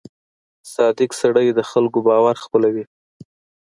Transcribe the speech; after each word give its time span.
•صادق 0.73 1.09
سړی 1.21 1.47
د 1.51 1.59
خلکو 1.71 1.99
باور 2.07 2.35
خپلوي. 2.45 2.85